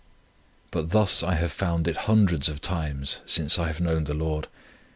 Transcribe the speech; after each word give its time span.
But 0.71 0.89
thus 0.89 1.21
I 1.21 1.35
have 1.35 1.51
found 1.51 1.87
it 1.87 1.95
hundreds 2.09 2.49
of 2.49 2.59
times 2.59 3.19
since 3.27 3.59
I 3.59 3.67
have 3.67 3.79
known 3.79 4.05
the 4.05 4.15
Lord. 4.15 4.47